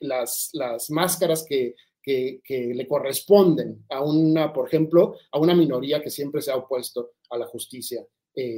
las, 0.00 0.50
las 0.52 0.90
máscaras 0.90 1.46
que, 1.48 1.74
que, 2.02 2.40
le 2.74 2.87
corresponden 2.88 3.85
a 3.88 4.02
una, 4.02 4.52
por 4.52 4.66
ejemplo, 4.66 5.14
a 5.30 5.38
una 5.38 5.54
minoría 5.54 6.02
que 6.02 6.11
siempre 6.11 6.42
se 6.42 6.50
ha 6.50 6.56
opuesto 6.56 7.12
a 7.30 7.38
la 7.38 7.46
justicia 7.46 8.04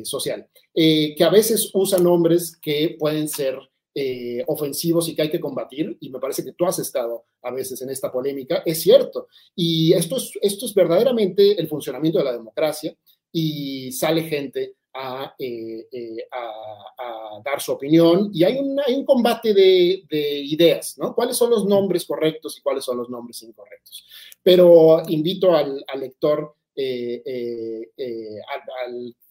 social, 0.04 0.48
que 0.72 1.16
a 1.24 1.28
veces 1.28 1.70
usa 1.74 1.98
nombres 1.98 2.56
que 2.56 2.96
pueden 2.98 3.28
ser 3.28 3.58
eh, 3.94 4.42
ofensivos 4.48 5.08
y 5.08 5.14
que 5.14 5.22
hay 5.22 5.30
que 5.30 5.38
combatir, 5.38 5.96
y 6.00 6.10
me 6.10 6.18
parece 6.18 6.44
que 6.44 6.52
tú 6.52 6.66
has 6.66 6.78
estado 6.80 7.26
a 7.42 7.52
veces 7.52 7.80
en 7.82 7.90
esta 7.90 8.10
polémica, 8.10 8.62
es 8.66 8.82
cierto. 8.82 9.28
Y 9.54 9.92
esto 9.92 10.16
es, 10.16 10.32
esto 10.42 10.66
es 10.66 10.74
verdaderamente 10.74 11.60
el 11.60 11.68
funcionamiento 11.68 12.18
de 12.18 12.24
la 12.24 12.32
democracia 12.32 12.96
y 13.30 13.92
sale 13.92 14.24
gente 14.24 14.74
a, 14.94 15.34
eh, 15.38 15.86
eh, 15.92 16.16
a, 16.32 17.40
dar 17.44 17.60
su 17.60 17.72
opinión 17.72 18.30
y 18.32 18.44
hay, 18.44 18.58
hay 18.86 18.94
un 18.94 19.04
combate 19.04 19.52
de, 19.52 20.04
de, 20.08 20.38
ideas, 20.38 20.96
¿no? 20.98 21.14
¿Cuáles 21.14 21.36
son 21.36 21.50
los 21.50 21.66
nombres 21.66 22.04
correctos 22.04 22.56
y 22.58 22.62
cuáles 22.62 22.84
son 22.84 22.98
los 22.98 23.10
nombres 23.10 23.42
incorrectos? 23.42 24.06
Pero 24.42 25.02
invito 25.08 25.54
al, 25.54 25.84
al 25.86 26.00
lector 26.00 26.56
eh, 26.76 27.22
eh, 27.24 27.90
eh, 27.96 28.38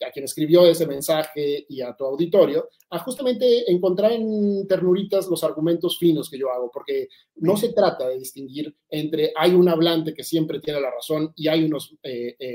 a, 0.05 0.11
quien 0.11 0.23
escribió 0.23 0.65
ese 0.65 0.87
mensaje 0.87 1.65
y 1.67 1.81
a 1.81 1.93
tu 1.93 2.05
auditorio, 2.05 2.69
a 2.89 2.99
justamente 2.99 3.69
encontrar 3.69 4.13
en 4.13 4.65
ternuritas 4.65 5.27
los 5.27 5.43
argumentos 5.43 5.97
finos 5.97 6.29
que 6.29 6.37
yo 6.37 6.49
hago, 6.53 6.71
porque 6.71 7.09
no 7.35 7.57
se 7.57 7.73
trata 7.73 8.07
de 8.07 8.19
distinguir 8.19 8.73
entre 8.89 9.33
hay 9.35 9.55
un 9.55 9.67
hablante 9.67 10.13
que 10.13 10.23
siempre 10.23 10.61
tiene 10.61 10.79
la 10.79 10.91
razón 10.91 11.33
y 11.35 11.49
hay 11.49 11.65
unos 11.65 11.95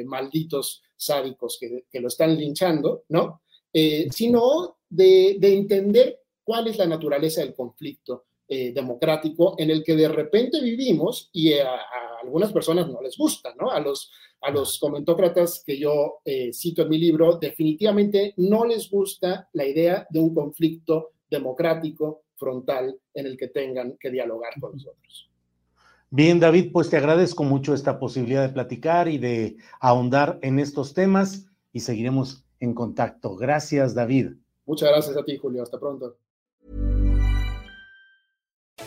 malditos 0.06 0.82
sádicos 0.96 1.58
que, 1.60 2.00
lo 2.00 2.08
están 2.08 2.36
linchando, 2.38 3.04
¿no? 3.08 3.42
sino 4.10 4.78
de, 4.88 5.38
entender 5.40 6.20
cuál 6.42 6.68
es 6.68 6.78
la 6.78 6.86
naturaleza 6.86 7.42
del 7.42 7.54
conflicto 7.54 8.24
democrático 8.48 9.54
en 9.58 9.70
el 9.70 9.84
que 9.84 9.96
de 9.96 10.08
repente 10.08 10.62
vivimos 10.62 11.28
y 11.32 11.52
a, 11.54 11.78
a, 12.18 12.24
algunas 12.24 12.52
personas 12.52 12.88
no 12.88 13.00
les 13.00 13.16
gusta, 13.16 13.54
¿no? 13.58 13.70
A 13.70 13.80
los, 13.80 14.10
a 14.42 14.50
los 14.50 14.78
comentócratas 14.78 15.62
que 15.64 15.78
yo 15.78 16.20
eh, 16.24 16.50
cito 16.52 16.82
en 16.82 16.88
mi 16.88 16.98
libro, 16.98 17.38
definitivamente 17.38 18.34
no 18.36 18.64
les 18.64 18.90
gusta 18.90 19.48
la 19.52 19.66
idea 19.66 20.06
de 20.10 20.20
un 20.20 20.34
conflicto 20.34 21.12
democrático 21.30 22.22
frontal 22.36 22.98
en 23.14 23.26
el 23.26 23.36
que 23.36 23.48
tengan 23.48 23.96
que 23.98 24.10
dialogar 24.10 24.52
con 24.60 24.72
nosotros. 24.72 25.30
Bien, 26.10 26.40
David, 26.40 26.70
pues 26.72 26.88
te 26.88 26.96
agradezco 26.96 27.44
mucho 27.44 27.74
esta 27.74 27.98
posibilidad 27.98 28.42
de 28.46 28.54
platicar 28.54 29.08
y 29.08 29.18
de 29.18 29.58
ahondar 29.78 30.38
en 30.42 30.58
estos 30.58 30.94
temas 30.94 31.46
y 31.72 31.80
seguiremos 31.80 32.44
en 32.60 32.72
contacto. 32.72 33.36
Gracias, 33.36 33.94
David. 33.94 34.32
Muchas 34.64 34.88
gracias 34.88 35.16
a 35.16 35.24
ti, 35.24 35.36
Julio. 35.36 35.62
Hasta 35.62 35.78
pronto. 35.78 36.16